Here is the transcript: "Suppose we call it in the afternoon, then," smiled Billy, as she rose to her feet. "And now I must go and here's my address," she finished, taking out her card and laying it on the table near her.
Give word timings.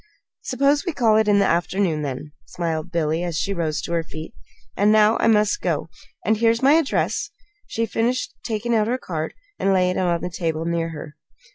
"Suppose 0.41 0.83
we 0.83 0.93
call 0.93 1.15
it 1.17 1.27
in 1.27 1.37
the 1.37 1.45
afternoon, 1.45 2.01
then," 2.01 2.31
smiled 2.47 2.91
Billy, 2.91 3.21
as 3.23 3.37
she 3.37 3.53
rose 3.53 3.83
to 3.83 3.91
her 3.93 4.01
feet. 4.01 4.33
"And 4.75 4.91
now 4.91 5.15
I 5.19 5.27
must 5.27 5.61
go 5.61 5.89
and 6.25 6.37
here's 6.37 6.63
my 6.63 6.73
address," 6.73 7.29
she 7.67 7.85
finished, 7.85 8.33
taking 8.43 8.73
out 8.73 8.87
her 8.87 8.97
card 8.97 9.35
and 9.59 9.71
laying 9.71 9.97
it 9.97 9.99
on 9.99 10.21
the 10.21 10.31
table 10.31 10.65
near 10.65 10.89
her. 10.89 11.17